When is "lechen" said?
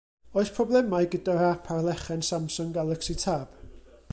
1.89-2.25